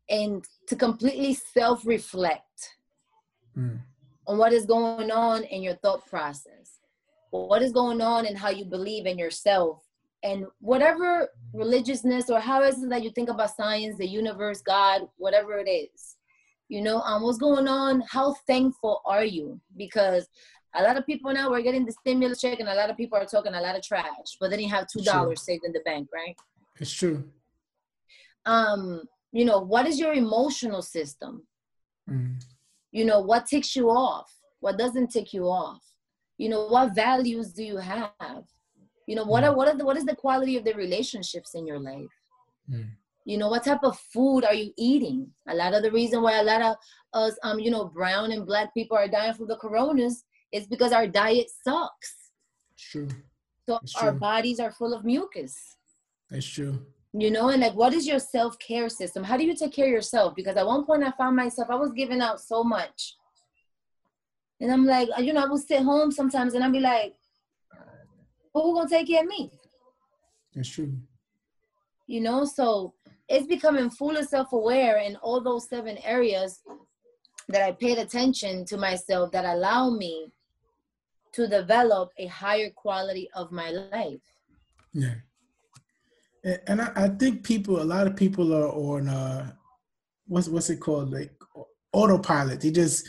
[0.08, 2.76] and to completely self-reflect
[3.56, 3.78] mm.
[4.26, 6.78] on what is going on in your thought process,
[7.30, 9.84] what is going on in how you believe in yourself,
[10.22, 15.02] and whatever religiousness or how is it that you think about science, the universe, God,
[15.16, 16.17] whatever it is
[16.68, 19.60] you know um what's going on how thankful are you?
[19.76, 20.28] Because
[20.74, 23.18] a lot of people now we're getting the stimulus check and a lot of people
[23.18, 25.80] are talking a lot of trash but then you have two dollars saved in the
[25.80, 26.36] bank right?
[26.78, 27.24] It's true.
[28.46, 29.02] Um
[29.32, 31.46] you know what is your emotional system?
[32.08, 32.42] Mm.
[32.90, 34.32] you know what ticks you off?
[34.60, 35.82] What doesn't tick you off?
[36.38, 38.44] You know what values do you have?
[39.06, 39.48] You know what mm.
[39.48, 42.16] are what are the what is the quality of the relationships in your life?
[42.70, 42.90] Mm
[43.28, 45.26] you know what type of food are you eating?
[45.48, 46.76] A lot of the reason why a lot of
[47.12, 50.92] us um you know brown and black people are dying from the coronas is because
[50.92, 52.30] our diet sucks.
[52.72, 53.08] It's true.
[53.66, 54.18] So it's our true.
[54.18, 55.76] bodies are full of mucus.
[56.30, 56.86] That's true.
[57.12, 59.24] You know and like what is your self-care system?
[59.24, 60.34] How do you take care of yourself?
[60.34, 63.14] Because at one point i found myself i was giving out so much.
[64.58, 67.14] And i'm like you know i would sit home sometimes and i'd be like
[68.54, 69.50] who gonna take care of me?
[70.54, 70.94] That's true.
[72.06, 72.94] You know so
[73.28, 76.60] it's becoming fully self-aware in all those seven areas
[77.48, 80.32] that I paid attention to myself that allow me
[81.32, 84.20] to develop a higher quality of my life.
[84.92, 85.14] Yeah.
[86.66, 89.52] And I, I think people, a lot of people are on, uh,
[90.26, 91.10] what's, what's it called?
[91.10, 91.32] Like
[91.92, 92.60] autopilot.
[92.60, 93.08] They just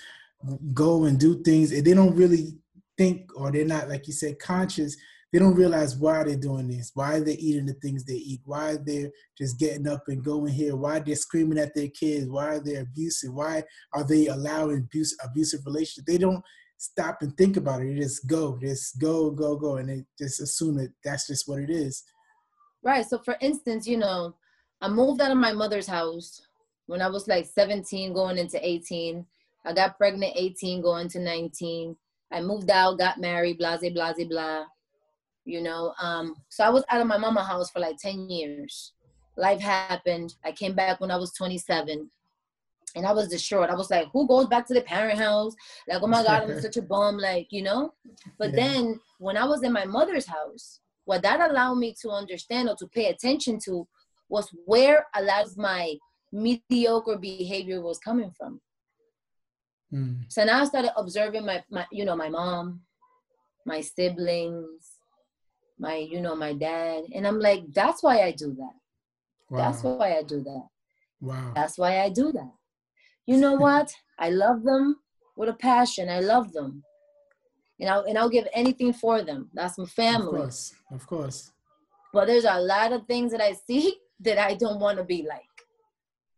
[0.74, 2.58] go and do things and they don't really
[2.98, 4.98] think, or they're not, like you said, conscious
[5.32, 8.78] they don't realize why they're doing this, why they're eating the things they eat, why
[8.84, 12.82] they're just getting up and going here, why they're screaming at their kids, why they're
[12.82, 13.64] abusive, why
[13.94, 16.06] are they allowing abuse, abusive relationships.
[16.08, 16.44] They don't
[16.78, 17.94] stop and think about it.
[17.94, 21.60] They just go, just go, go, go, and they just assume that that's just what
[21.60, 22.04] it is.
[22.82, 23.06] Right.
[23.06, 24.34] So, for instance, you know,
[24.82, 26.42] I moved out of my mother's house
[26.88, 29.26] when I was like 17, going into 18.
[29.66, 31.96] I got pregnant 18, going to 19.
[32.32, 34.66] I moved out, got married, blah, blah, blah, blah
[35.50, 35.94] you know.
[36.02, 38.94] Um, so I was out of my mama house for like 10 years.
[39.36, 40.36] Life happened.
[40.46, 42.10] I came back when I was 27.
[42.96, 43.70] And I was distraught.
[43.70, 45.54] I was like, who goes back to the parent house?
[45.88, 47.94] Like, oh my God, I'm such a bum, like, you know?
[48.38, 48.56] But yeah.
[48.56, 52.76] then when I was in my mother's house, what that allowed me to understand or
[52.76, 53.88] to pay attention to
[54.28, 55.96] was where a lot of my
[56.32, 58.62] mediocre behavior was coming from.
[59.94, 60.26] Mm.
[60.28, 62.82] So now I started observing my, my, you know, my mom,
[63.66, 64.99] my siblings,
[65.80, 67.06] my, you know, my dad.
[67.14, 68.74] And I'm like, that's why I do that.
[69.50, 69.58] Wow.
[69.58, 70.68] That's why I do that.
[71.22, 71.52] Wow.
[71.56, 72.52] That's why I do that.
[73.26, 73.92] You know what?
[74.18, 74.98] I love them
[75.36, 76.10] with a passion.
[76.10, 76.84] I love them.
[77.80, 79.50] And I'll, and I'll give anything for them.
[79.54, 80.42] That's my family.
[80.42, 80.74] Of course.
[80.92, 81.52] Of course.
[82.14, 85.26] But there's a lot of things that I see that I don't want to be
[85.28, 85.42] like.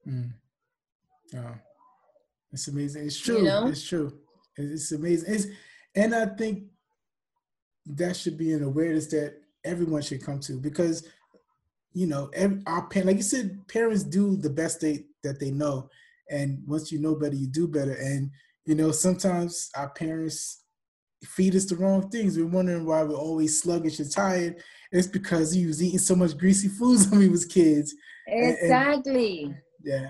[0.07, 0.33] Mm.
[1.35, 1.55] Oh,
[2.51, 3.05] it's amazing.
[3.05, 3.37] It's true.
[3.37, 3.67] You know?
[3.67, 4.13] It's true.
[4.57, 5.33] It's amazing.
[5.33, 5.47] It's,
[5.95, 6.65] and I think
[7.85, 11.07] that should be an awareness that everyone should come to because,
[11.93, 15.51] you know, every, our parents, like you said, parents do the best they that they
[15.51, 15.89] know,
[16.29, 17.93] and once you know better, you do better.
[17.93, 18.31] And
[18.65, 20.63] you know, sometimes our parents
[21.25, 22.37] feed us the wrong things.
[22.37, 24.61] We're wondering why we're always sluggish and tired.
[24.91, 27.93] It's because he was eating so much greasy foods when we was kids.
[28.27, 29.43] Exactly.
[29.43, 30.09] And, and, yeah.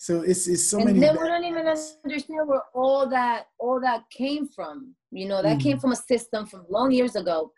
[0.00, 1.06] So it's it's so and many.
[1.06, 4.94] And then we don't even understand where all that all that came from.
[5.10, 5.62] You know, that mm.
[5.62, 7.52] came from a system from long years ago,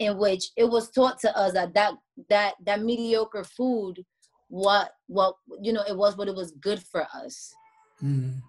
[0.00, 1.92] in which it was taught to us that that
[2.28, 4.04] that that mediocre food,
[4.48, 7.54] what what you know, it was what it was good for us.
[8.02, 8.40] Mm.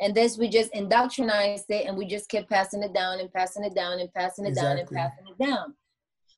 [0.00, 3.64] And this we just indoctrinized it, and we just kept passing it down and passing
[3.64, 4.70] it down and passing it exactly.
[4.70, 5.74] down and passing it down.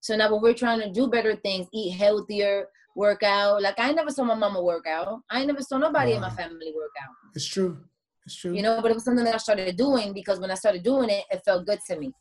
[0.00, 3.62] So now when we're trying to do better things, eat healthier, work out.
[3.62, 5.20] Like I never saw my mama work out.
[5.30, 6.16] I never saw nobody wow.
[6.16, 7.14] in my family work out.
[7.34, 7.78] It's true.
[8.24, 8.54] It's true.
[8.54, 11.10] You know, but it was something that I started doing because when I started doing
[11.10, 12.12] it, it felt good to me.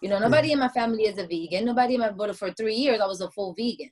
[0.00, 0.54] You know, nobody yeah.
[0.54, 1.66] in my family is a vegan.
[1.66, 3.90] Nobody in my but for three years I was a full vegan.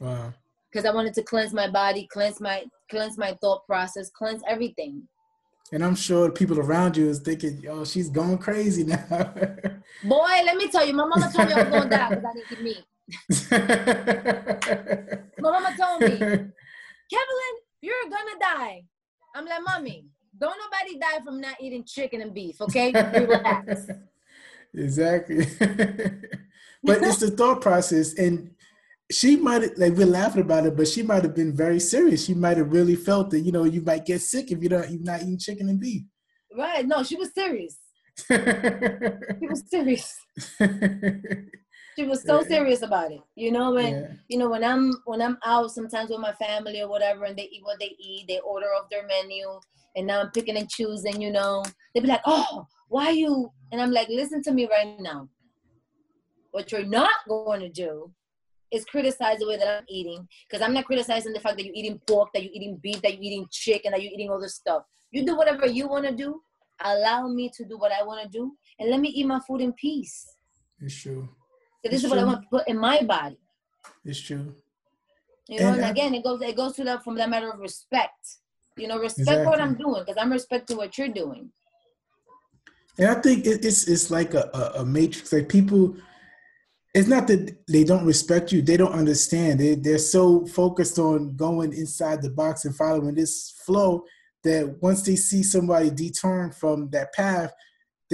[0.00, 0.32] Wow.
[0.70, 5.02] Because I wanted to cleanse my body, cleanse my cleanse my thought process, cleanse everything.
[5.72, 9.06] And I'm sure people around you is thinking, "Oh, she's going crazy now."
[10.04, 12.24] Boy, let me tell you, my mama told me I was going to die because
[12.24, 12.84] I didn't eat meat.
[13.50, 13.58] My
[15.38, 16.50] mama told me, Kevin,
[17.82, 18.84] you're gonna die.
[19.34, 20.06] I'm like, mommy,
[20.38, 22.92] don't nobody die from not eating chicken and beef, okay?
[22.92, 23.86] Relax.
[24.74, 25.46] exactly.
[26.82, 28.50] but it's the thought process, and
[29.10, 32.24] she might have like we're laughing about it, but she might have been very serious.
[32.24, 34.90] She might have really felt that you know you might get sick if you don't
[34.90, 36.02] you're not eating chicken and beef.
[36.56, 36.86] Right?
[36.86, 37.76] No, she was serious.
[38.28, 40.16] she was serious.
[41.96, 44.06] She was so serious about it you know when yeah.
[44.28, 47.44] you know when i'm when i'm out sometimes with my family or whatever and they
[47.44, 49.46] eat what they eat they order off their menu
[49.96, 51.62] and now i'm picking and choosing you know.
[51.94, 53.50] They be like oh why you?
[53.72, 55.28] And i'm like listen to me right now.
[56.50, 58.12] What you're not going to do
[58.70, 61.74] is criticize the way that i'm eating because i'm not criticizing the fact that you're
[61.74, 64.56] eating pork that you're eating beef that you're eating chicken that you're eating all this
[64.56, 64.82] stuff.
[65.10, 66.40] You do whatever you want to do.
[66.82, 69.60] Allow me to do what i want to do and let me eat my food
[69.60, 70.36] in peace.
[70.80, 71.28] It's true
[71.90, 73.38] this is what I want to put in my body.
[74.04, 74.54] It's true.
[75.48, 77.58] You know, and, and again, it goes it goes to that from that matter of
[77.60, 78.38] respect.
[78.76, 79.46] You know, respect exactly.
[79.46, 81.50] what I'm doing because I'm respecting what you're doing.
[82.98, 85.32] And I think it's it's like a, a, a matrix.
[85.32, 85.96] Like people,
[86.94, 89.60] it's not that they don't respect you; they don't understand.
[89.60, 94.04] They they're so focused on going inside the box and following this flow
[94.44, 97.52] that once they see somebody deturn from that path,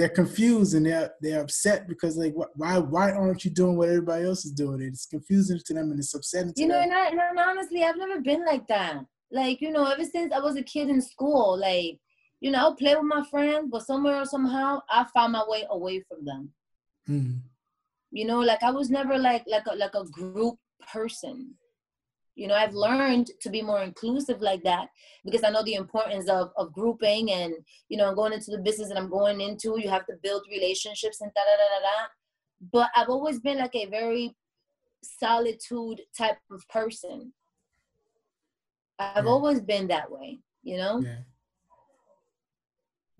[0.01, 4.25] they're confused and they're they're upset because like why why aren't you doing what everybody
[4.25, 4.81] else is doing?
[4.81, 6.53] It's confusing to them and it's upsetting.
[6.53, 6.69] To them.
[6.69, 6.81] You know.
[6.81, 9.05] And, I, and honestly, I've never been like that.
[9.31, 11.99] Like you know, ever since I was a kid in school, like
[12.39, 15.67] you know, I'll play with my friends, but somewhere or somehow I found my way
[15.69, 16.49] away from them.
[17.07, 17.37] Mm-hmm.
[18.09, 20.55] You know, like I was never like like a, like a group
[20.91, 21.53] person
[22.35, 24.87] you know i've learned to be more inclusive like that
[25.25, 27.53] because i know the importance of, of grouping and
[27.89, 31.21] you know going into the business that i'm going into you have to build relationships
[31.21, 32.07] and da da da da da
[32.71, 34.35] but i've always been like a very
[35.03, 37.33] solitude type of person.
[38.99, 39.31] I've yeah.
[39.31, 41.01] always been that way you know?
[41.01, 41.17] Yeah.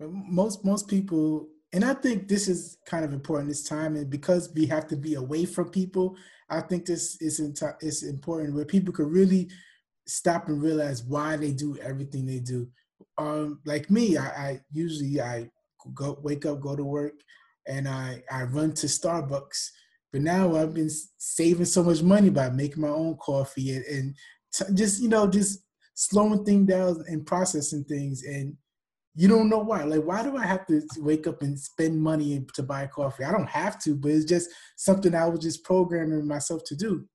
[0.00, 4.52] Most most people and i think this is kind of important this time and because
[4.52, 6.16] we have to be away from people
[6.52, 7.40] I think this is
[7.80, 9.50] it's important where people could really
[10.06, 12.68] stop and realize why they do everything they do.
[13.16, 15.48] Um, like me, I, I usually I
[15.94, 17.14] go wake up, go to work,
[17.66, 19.68] and I I run to Starbucks.
[20.12, 24.16] But now I've been saving so much money by making my own coffee and, and
[24.52, 25.60] t- just you know just
[25.94, 28.56] slowing things down and processing things and
[29.14, 29.84] you don't know why.
[29.84, 33.24] Like, why do I have to wake up and spend money to buy coffee?
[33.24, 37.06] I don't have to, but it's just something I was just programming myself to do.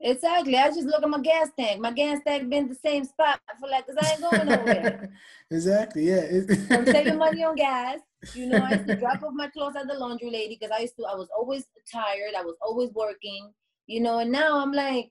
[0.00, 0.56] Exactly.
[0.56, 1.80] I just look at my gas tank.
[1.80, 5.10] My gas tank been the same spot for like, cause I ain't going nowhere.
[5.50, 6.08] exactly.
[6.08, 6.26] Yeah.
[6.70, 8.00] I'm saving money on gas.
[8.34, 10.82] You know, I used to drop off my clothes at the laundry lady because I
[10.82, 11.04] used to.
[11.04, 12.34] I was always tired.
[12.36, 13.52] I was always working.
[13.86, 15.10] You know, and now I'm like,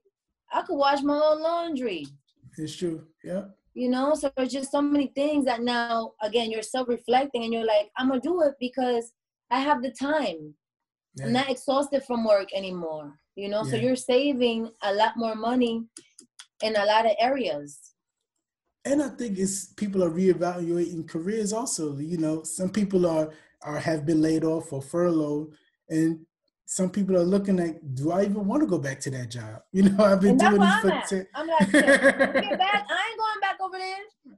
[0.52, 2.06] I could wash my own laundry.
[2.58, 3.06] It's true.
[3.24, 3.46] Yeah.
[3.76, 7.66] You know, so there's just so many things that now again you're self-reflecting and you're
[7.66, 9.12] like, I'm gonna do it because
[9.52, 10.56] I have the time.
[11.16, 11.26] Yeah.
[11.26, 13.20] I'm not exhausted from work anymore.
[13.36, 13.72] You know, yeah.
[13.72, 15.84] so you're saving a lot more money
[16.64, 17.80] in a lot of areas.
[18.86, 21.98] And I think it's people are reevaluating careers also.
[21.98, 23.30] You know, some people are
[23.62, 25.54] are have been laid off or furloughed
[25.90, 26.26] and
[26.68, 29.62] some people are looking at, do I even want to go back to that job?
[29.72, 31.04] You know, I've been doing this for.
[31.10, 32.86] T- I'm like, get back.
[32.90, 33.98] I ain't going back over there.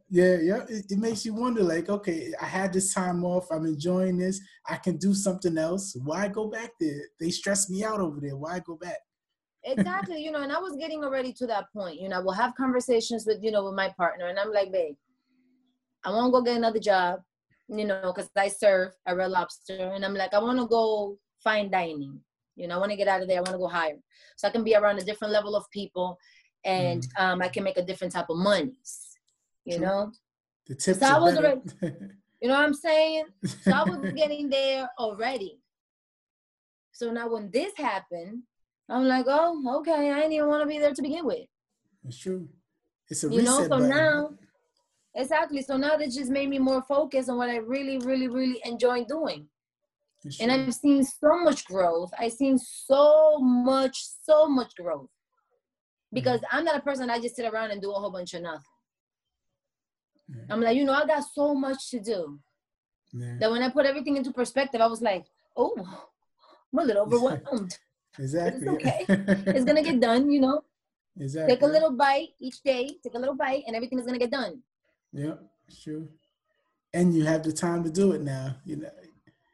[0.09, 0.63] Yeah, yeah.
[0.67, 3.47] It, it, makes you wonder, like, okay, I had this time off.
[3.51, 4.41] I'm enjoying this.
[4.67, 5.95] I can do something else.
[6.03, 7.01] Why go back there?
[7.19, 8.35] They stress me out over there.
[8.35, 8.97] Why go back?
[9.63, 10.23] exactly.
[10.23, 12.01] You know, and I was getting already to that point.
[12.01, 14.95] You know, we'll have conversations with, you know, with my partner, and I'm like, babe,
[16.03, 17.21] I want to go get another job.
[17.69, 21.17] You know, because I serve a Red Lobster, and I'm like, I want to go
[21.47, 22.19] fine dining.
[22.55, 23.38] You know, I want to get out of there.
[23.38, 23.99] I want to go higher,
[24.36, 26.17] so I can be around a different level of people,
[26.65, 27.23] and mm.
[27.23, 28.93] um, I can make a different type of monies.
[29.63, 29.86] You True.
[29.86, 30.12] know,
[30.67, 31.47] the tips so are better.
[31.47, 31.62] Already,
[32.41, 33.25] you know what I'm saying?
[33.45, 35.60] So I was getting there already.
[36.91, 38.41] So now when this happened,
[38.89, 41.47] I'm like, oh, okay, I didn't even want to be there to begin with.
[42.07, 42.49] It's true.
[43.10, 43.62] It's a you know.
[43.62, 43.89] So button.
[43.89, 44.31] now,
[45.13, 45.62] exactly.
[45.62, 49.05] So now that just made me more focused on what I really, really, really enjoy
[49.05, 49.47] doing
[50.39, 52.11] and I've seen so much growth.
[52.17, 55.09] I've seen so much, so much growth.
[56.13, 56.57] Because mm-hmm.
[56.57, 58.61] I'm not a person I just sit around and do a whole bunch of nothing.
[60.31, 60.51] Mm-hmm.
[60.51, 62.39] I'm like, you know, I got so much to do.
[63.13, 63.37] Yeah.
[63.39, 65.75] That when I put everything into perspective, I was like, oh,
[66.73, 67.77] I'm a little overwhelmed.
[68.17, 68.67] exactly.
[68.67, 69.05] It's okay.
[69.47, 70.61] it's gonna get done, you know.
[71.19, 71.55] Exactly.
[71.55, 74.31] Take a little bite each day, take a little bite, and everything is gonna get
[74.31, 74.61] done.
[75.13, 75.35] Yeah,
[75.69, 76.03] sure.
[76.93, 78.57] And you have the time to do it now.
[78.65, 78.89] You know,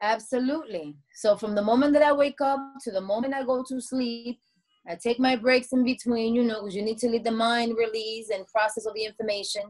[0.04, 0.98] Absolutely.
[1.16, 4.38] So from the moment that I wake up to the moment I go to sleep,
[4.86, 7.78] I take my breaks in between, you know, because you need to let the mind
[7.78, 9.64] release and process all the information.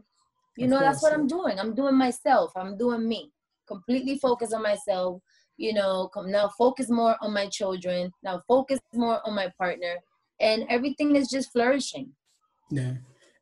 [0.56, 1.12] You of know, course, that's what.
[1.12, 1.60] I'm doing.
[1.60, 2.50] I'm doing myself.
[2.56, 3.30] I'm doing me.
[3.68, 5.22] Completely focus on myself.
[5.56, 8.12] You know, come now focus more on my children.
[8.24, 9.98] Now focus more on my partner.
[10.40, 12.10] And everything is just flourishing.
[12.72, 12.94] Yeah.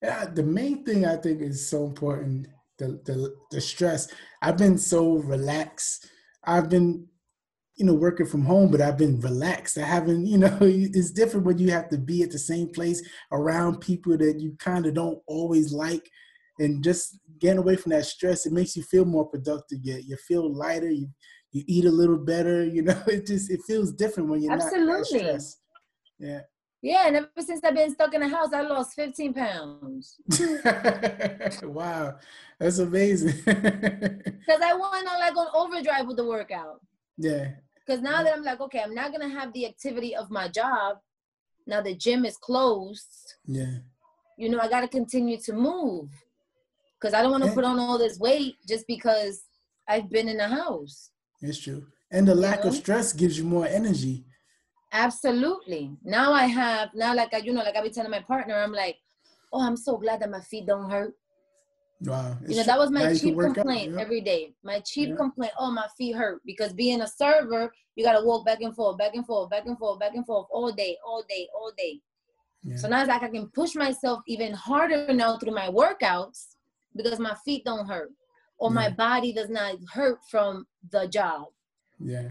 [0.02, 4.08] yeah the main thing I think is so important, the the the stress.
[4.42, 6.06] I've been so relaxed
[6.44, 7.06] I've been,
[7.76, 9.78] you know, working from home, but I've been relaxed.
[9.78, 13.02] I haven't, you know, it's different when you have to be at the same place
[13.30, 16.08] around people that you kind of don't always like.
[16.58, 19.78] And just getting away from that stress, it makes you feel more productive.
[19.82, 20.90] You, you feel lighter.
[20.90, 21.08] You
[21.50, 22.64] you eat a little better.
[22.64, 24.86] You know, it just it feels different when you're Absolutely.
[24.86, 25.60] not stressed.
[26.18, 26.40] Yeah.
[26.82, 30.16] Yeah, and ever since I've been stuck in the house, I lost 15 pounds.
[31.62, 32.16] wow,
[32.58, 33.34] that's amazing.
[33.44, 36.80] Because I went on like on overdrive with the workout.
[37.16, 37.50] Yeah.
[37.86, 38.24] Because now yeah.
[38.24, 40.98] that I'm like, okay, I'm not gonna have the activity of my job.
[41.64, 43.34] Now the gym is closed.
[43.46, 43.78] Yeah.
[44.36, 46.10] You know, I gotta continue to move.
[47.00, 47.54] Cause I don't want to yeah.
[47.54, 49.44] put on all this weight just because
[49.88, 51.10] I've been in the house.
[51.40, 51.86] It's true.
[52.10, 52.70] And the lack you know?
[52.70, 54.24] of stress gives you more energy.
[54.92, 55.96] Absolutely.
[56.04, 58.72] Now I have now like I you know like I be telling my partner I'm
[58.72, 58.96] like,
[59.52, 61.14] oh I'm so glad that my feet don't hurt.
[62.02, 62.36] Wow.
[62.46, 64.54] You know that was my chief complaint every day.
[64.62, 65.16] My chief yeah.
[65.16, 68.74] complaint, oh my feet hurt because being a server you got to walk back and
[68.74, 71.72] forth, back and forth, back and forth, back and forth all day, all day, all
[71.76, 72.00] day.
[72.62, 72.76] Yeah.
[72.76, 76.56] So now it's like I can push myself even harder now through my workouts
[76.94, 78.10] because my feet don't hurt
[78.58, 78.74] or yeah.
[78.74, 81.46] my body does not hurt from the job.
[81.98, 82.28] Yeah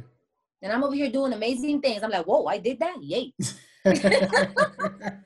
[0.62, 2.04] and I'm over here doing amazing things.
[2.04, 3.34] I'm like, whoa, I did that, yay!
[3.86, 5.20] yeah,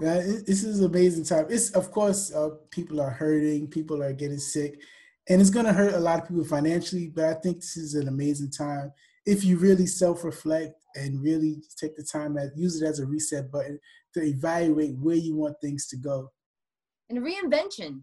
[0.00, 1.46] this is amazing time.
[1.48, 4.80] It's of course uh, people are hurting, people are getting sick,
[5.28, 7.08] and it's gonna hurt a lot of people financially.
[7.08, 8.92] But I think this is an amazing time
[9.24, 13.50] if you really self-reflect and really take the time to use it as a reset
[13.52, 13.78] button
[14.14, 16.30] to evaluate where you want things to go.
[17.08, 18.00] And reinvention.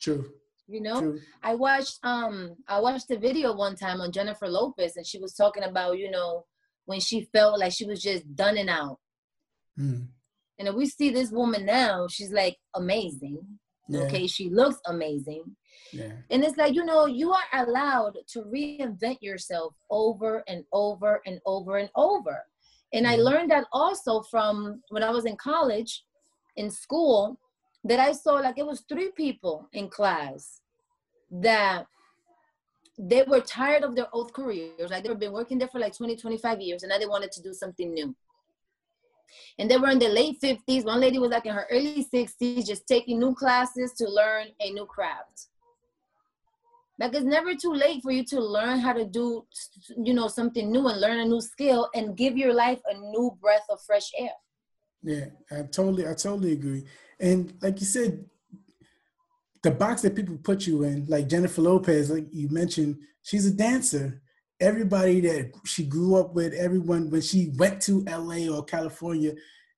[0.00, 0.30] True
[0.66, 1.20] you know True.
[1.42, 5.34] i watched um i watched a video one time on jennifer lopez and she was
[5.34, 6.44] talking about you know
[6.86, 8.98] when she felt like she was just done and out
[9.78, 10.06] mm.
[10.58, 13.38] and if we see this woman now she's like amazing
[13.88, 14.00] yeah.
[14.00, 15.44] okay she looks amazing
[15.92, 16.12] yeah.
[16.30, 21.40] and it's like you know you are allowed to reinvent yourself over and over and
[21.44, 22.42] over and over
[22.94, 26.04] and i learned that also from when i was in college
[26.56, 27.38] in school
[27.84, 30.60] that I saw like it was three people in class
[31.30, 31.86] that
[32.98, 34.90] they were tired of their old careers.
[34.90, 37.42] Like they've been working there for like 20, 25 years and now they wanted to
[37.42, 38.14] do something new.
[39.58, 40.84] And they were in their late 50s.
[40.84, 44.70] One lady was like in her early 60s, just taking new classes to learn a
[44.70, 45.48] new craft.
[46.98, 49.44] Like it's never too late for you to learn how to do,
[49.96, 53.36] you know, something new and learn a new skill and give your life a new
[53.40, 54.30] breath of fresh air.
[55.02, 56.84] Yeah, I totally, I totally agree.
[57.18, 58.24] And like you said,
[59.64, 63.50] the box that people put you in, like Jennifer Lopez, like you mentioned, she's a
[63.50, 64.20] dancer.
[64.60, 69.32] Everybody that she grew up with, everyone when she went to LA or California,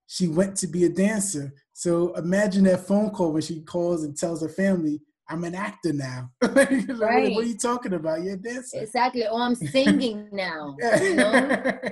[0.09, 1.55] she went to be a dancer.
[1.73, 5.93] So imagine that phone call when she calls and tells her family, I'm an actor
[5.93, 6.31] now.
[6.43, 7.33] like, right.
[7.33, 8.23] what, are you talking about?
[8.23, 8.81] You're a dancer.
[8.83, 9.25] Exactly.
[9.31, 10.77] Oh, I'm singing now.
[11.01, 11.33] You know?
[11.33, 11.87] yeah.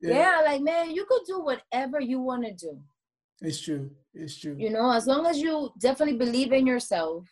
[0.00, 2.80] yeah, like man, you could do whatever you want to do.
[3.42, 3.90] It's true.
[4.14, 4.56] It's true.
[4.58, 7.28] You know, as long as you definitely believe in yourself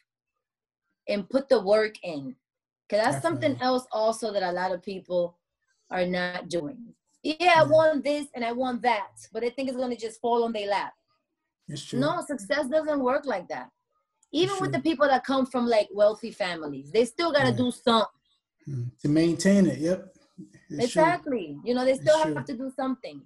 [1.09, 2.37] and put the work in.
[2.89, 3.49] Cause that's definitely.
[3.49, 5.37] something else also that a lot of people
[5.91, 6.79] are not doing.
[7.23, 10.45] Yeah, I want this and I want that, but they think it's gonna just fall
[10.45, 10.95] on their lap.
[11.69, 11.99] It's true.
[11.99, 13.69] No, success doesn't work like that.
[14.33, 17.57] Even with the people that come from like wealthy families, they still gotta yeah.
[17.57, 18.07] do something
[18.65, 18.83] hmm.
[19.03, 19.79] to maintain it.
[19.79, 20.15] Yep.
[20.71, 21.55] It's exactly.
[21.55, 21.63] True.
[21.65, 23.23] You know, they still have to do something.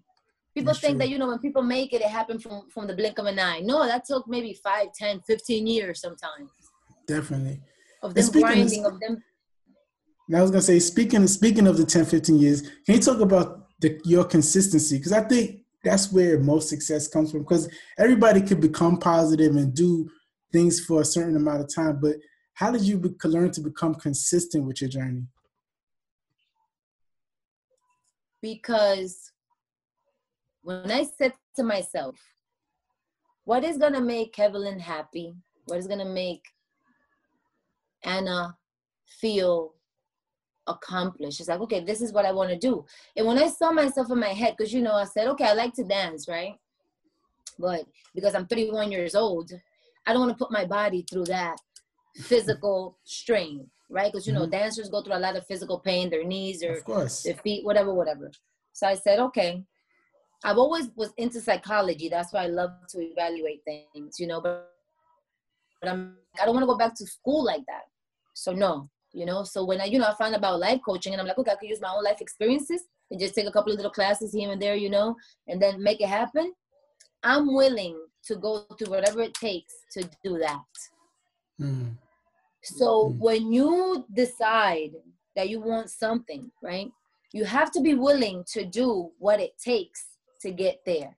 [0.54, 0.98] People think true.
[0.98, 3.38] that, you know, when people make it, it happened from, from the blink of an
[3.38, 3.60] eye.
[3.60, 6.50] No, that took maybe 5, 10, 15 years sometimes.
[7.06, 7.60] Definitely.
[8.02, 9.22] Of them grinding, of, of them.
[10.34, 13.68] I was gonna say, speaking speaking of the 10, 15 years, can you talk about
[13.80, 14.98] the, your consistency?
[14.98, 17.40] Because I think that's where most success comes from.
[17.40, 20.08] Because everybody could become positive and do
[20.52, 22.16] things for a certain amount of time, but
[22.54, 25.26] how did you be, learn to become consistent with your journey?
[28.40, 29.31] Because
[30.62, 32.16] when I said to myself,
[33.44, 35.34] what is going to make Kevelin happy?
[35.66, 36.42] What is going to make
[38.04, 38.56] Ana
[39.20, 39.74] feel
[40.66, 41.40] accomplished?
[41.40, 42.84] It's like, okay, this is what I want to do.
[43.16, 45.54] And when I saw myself in my head, because, you know, I said, okay, I
[45.54, 46.54] like to dance, right?
[47.58, 47.84] But
[48.14, 49.50] because I'm 31 years old,
[50.06, 51.56] I don't want to put my body through that
[52.16, 54.12] physical strain, right?
[54.12, 54.50] Because, you know, mm-hmm.
[54.50, 56.80] dancers go through a lot of physical pain, their knees or
[57.24, 58.30] their feet, whatever, whatever.
[58.72, 59.64] So I said, okay,
[60.44, 62.08] I've always was into psychology.
[62.08, 64.40] That's why I love to evaluate things, you know.
[64.40, 64.70] But,
[65.80, 67.82] but I'm I don't want to go back to school like that.
[68.34, 69.44] So no, you know.
[69.44, 71.56] So when I you know I found about life coaching and I'm like, okay, I
[71.56, 74.50] could use my own life experiences and just take a couple of little classes here
[74.50, 75.14] and there, you know,
[75.46, 76.52] and then make it happen.
[77.22, 80.64] I'm willing to go through whatever it takes to do that.
[81.60, 81.96] Mm.
[82.62, 83.18] So mm.
[83.18, 84.92] when you decide
[85.36, 86.90] that you want something, right?
[87.32, 90.11] You have to be willing to do what it takes
[90.42, 91.16] to get there.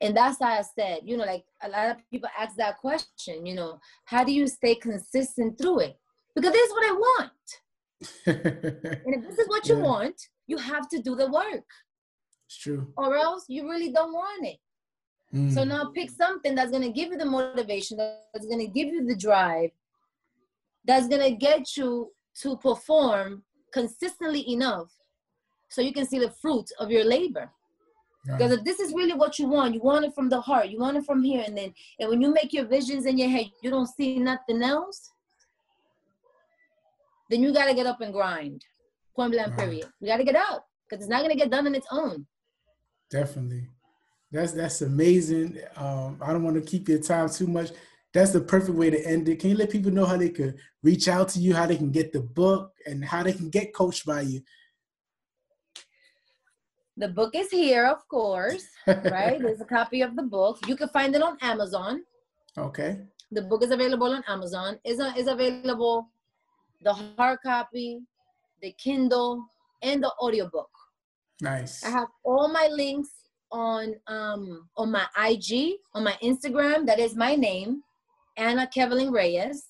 [0.00, 3.46] And that's why I said, you know, like a lot of people ask that question,
[3.46, 5.96] you know, how do you stay consistent through it?
[6.34, 7.32] Because this is what I want.
[8.26, 9.82] and if this is what you yeah.
[9.82, 11.64] want, you have to do the work.
[12.46, 12.92] It's true.
[12.96, 14.58] Or else you really don't want it.
[15.34, 15.52] Mm.
[15.52, 18.88] So now pick something that's going to give you the motivation, that's going to give
[18.88, 19.70] you the drive,
[20.84, 22.12] that's going to get you
[22.42, 24.92] to perform consistently enough
[25.76, 27.50] so you can see the fruit of your labor.
[28.26, 28.38] Right.
[28.38, 30.78] Because if this is really what you want, you want it from the heart, you
[30.80, 33.50] want it from here, and then and when you make your visions in your head,
[33.62, 35.12] you don't see nothing else,
[37.28, 38.64] then you gotta get up and grind.
[39.14, 39.58] Point blank right.
[39.58, 39.86] period.
[40.00, 42.26] You gotta get up because it's not gonna get done on its own.
[43.10, 43.68] Definitely.
[44.32, 45.58] That's that's amazing.
[45.76, 47.68] Um, I don't want to keep your time too much.
[48.14, 49.40] That's the perfect way to end it.
[49.40, 51.90] Can you let people know how they could reach out to you, how they can
[51.90, 54.40] get the book, and how they can get coached by you?
[56.98, 59.38] The book is here, of course, right?
[59.40, 60.58] There's a copy of the book.
[60.66, 62.02] You can find it on Amazon.
[62.56, 63.00] Okay.
[63.32, 64.78] The book is available on Amazon.
[64.82, 66.08] Is is available
[66.82, 68.00] the hard copy,
[68.62, 69.44] the Kindle,
[69.82, 70.70] and the audiobook.
[71.42, 71.84] Nice.
[71.84, 73.10] I have all my links
[73.52, 76.86] on um on my IG, on my Instagram.
[76.86, 77.82] That is my name,
[78.38, 79.66] Ana Kevelin Reyes.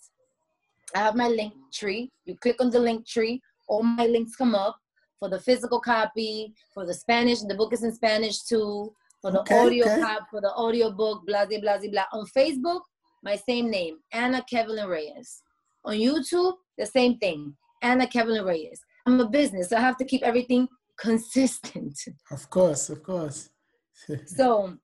[0.94, 2.12] I have my link tree.
[2.24, 4.78] You click on the link tree, all my links come up
[5.18, 8.92] for the physical copy, for the Spanish, the book is in Spanish too,
[9.22, 10.00] for the okay, audio okay.
[10.00, 12.04] copy, for the audio book, blah, blah, blah, blah.
[12.12, 12.82] On Facebook,
[13.22, 15.42] my same name, Ana Kevelin Reyes.
[15.84, 18.80] On YouTube, the same thing, Ana Kevelin Reyes.
[19.06, 21.98] I'm a business, so I have to keep everything consistent.
[22.30, 23.50] Of course, of course.
[24.26, 24.76] so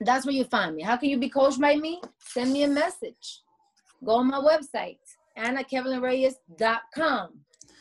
[0.00, 0.82] that's where you find me.
[0.82, 2.00] How can you be coached by me?
[2.18, 3.42] Send me a message.
[4.04, 4.98] Go on my website,
[5.38, 7.28] anakevelinreyes.com.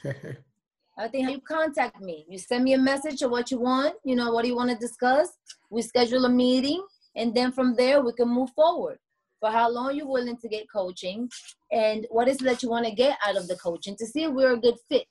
[0.98, 2.26] I think how you contact me.
[2.28, 4.70] You send me a message of what you want, you know, what do you want
[4.72, 5.30] to discuss?
[5.70, 6.84] We schedule a meeting,
[7.16, 9.00] and then from there we can move forward.
[9.40, 11.30] For how long you're willing to get coaching,
[11.72, 14.24] and what is it that you want to get out of the coaching to see
[14.24, 15.08] if we're a good fit.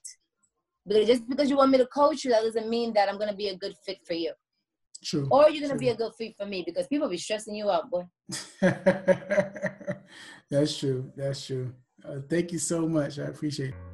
[0.87, 3.31] Because just because you want me to coach you, that doesn't mean that I'm going
[3.31, 4.33] to be a good fit for you.
[5.03, 5.27] True.
[5.31, 7.71] Or you're going to be a good fit for me because people be stressing you
[7.71, 8.05] out, boy.
[10.51, 11.11] That's true.
[11.17, 11.73] That's true.
[12.05, 13.19] Uh, thank you so much.
[13.19, 13.90] I appreciate it.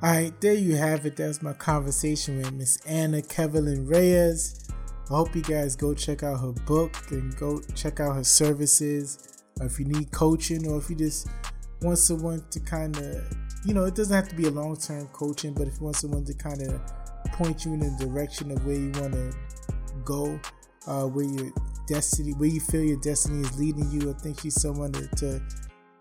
[0.00, 1.16] All right, there you have it.
[1.16, 4.68] That's my conversation with Miss Ana Kevelin Reyes.
[5.10, 9.42] I hope you guys go check out her book and go check out her services.
[9.60, 11.26] if you need coaching, or if you just
[11.82, 13.28] want someone to kind of,
[13.64, 15.96] you know, it doesn't have to be a long term coaching, but if you want
[15.96, 16.80] someone to kind of
[17.32, 19.34] point you in the direction of where you want to
[20.04, 20.38] go,
[20.86, 21.50] uh, where your
[21.88, 25.42] destiny, where you feel your destiny is leading you, I think she's someone to, to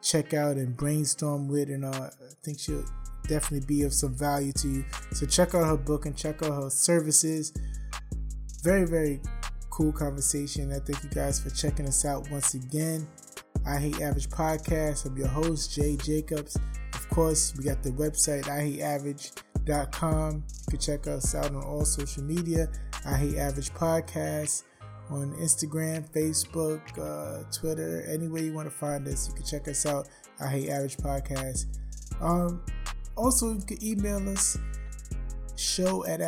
[0.03, 2.85] check out and brainstorm with, and uh, I think she'll
[3.27, 4.85] definitely be of some value to you.
[5.11, 7.53] So check out her book and check out her services.
[8.63, 9.21] Very, very
[9.69, 10.71] cool conversation.
[10.71, 13.07] I thank you guys for checking us out once again.
[13.65, 15.05] I Hate Average Podcast.
[15.05, 16.57] I'm your host, Jay Jacobs.
[16.93, 20.35] Of course, we got the website, I Hate Average.com.
[20.35, 22.69] You can check us out on all social media.
[23.05, 24.63] I Hate Average Podcast
[25.09, 29.27] on Instagram, Facebook, uh, Twitter, anywhere you want to find us.
[29.27, 30.07] You can check us out.
[30.39, 31.65] I Hate Average Podcast.
[32.21, 32.63] Um,
[33.17, 34.57] also, you can email us
[35.55, 36.21] show at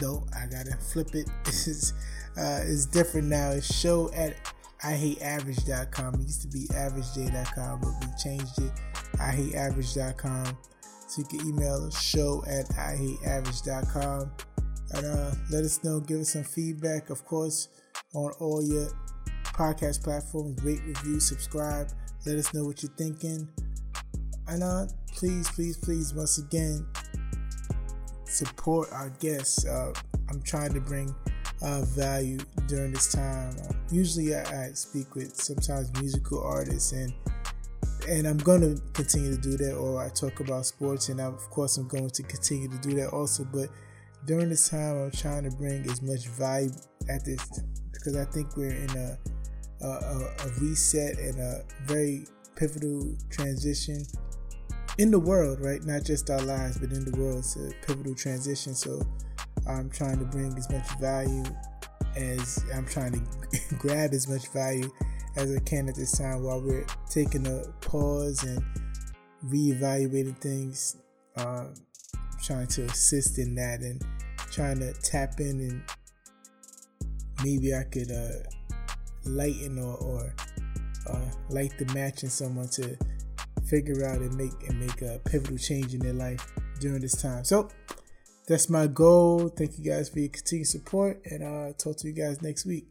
[0.00, 1.28] no, I gotta flip it.
[1.46, 1.92] Is
[2.36, 3.50] uh, it's different now.
[3.50, 4.34] It's show at
[4.84, 6.14] I hate average.com.
[6.14, 8.72] It used to be averagej.com, but we changed it.
[9.20, 10.56] I hate average.com.
[11.08, 14.30] So you can email us show at I hate average.com
[14.92, 16.00] and uh, let us know.
[16.00, 17.68] Give us some feedback, of course,
[18.14, 18.88] on all your
[19.44, 20.62] podcast platforms.
[20.62, 21.88] Rate, review, subscribe.
[22.26, 23.48] Let us know what you're thinking.
[24.48, 26.86] And uh, please, please, please, once again,
[28.24, 29.66] support our guests.
[29.66, 29.92] Uh,
[30.28, 31.14] I'm trying to bring
[31.62, 32.38] uh, value
[32.68, 33.56] during this time.
[33.68, 37.12] Uh, usually, I, I, speak with sometimes musical artists, and
[38.08, 39.74] and I'm going to continue to do that.
[39.74, 42.94] Or I talk about sports, and I, of course, I'm going to continue to do
[42.96, 43.44] that also.
[43.44, 43.68] But
[44.26, 46.70] during this time, I'm trying to bring as much value
[47.08, 47.44] at this
[47.92, 49.18] because I think we're in a
[49.82, 54.02] a, a reset and a very pivotal transition
[54.98, 55.82] in the world, right?
[55.84, 57.38] Not just our lives, but in the world.
[57.38, 58.74] It's a pivotal transition.
[58.74, 59.02] So
[59.68, 61.44] I'm trying to bring as much value
[62.16, 64.90] as I'm trying to grab as much value
[65.36, 68.62] as I can at this time while we're taking a pause and
[69.46, 70.96] reevaluating things.
[71.36, 71.74] Um,
[72.42, 74.00] trying to assist in that and
[74.50, 75.82] trying to tap in and
[77.42, 78.48] maybe I could uh,
[79.24, 80.34] lighten or, or
[81.10, 82.96] uh, light the match in someone to
[83.68, 87.44] figure out and make and make a pivotal change in their life during this time.
[87.44, 87.68] So
[88.46, 89.48] that's my goal.
[89.48, 92.86] Thank you guys for your continued support, and I'll talk to you guys next week.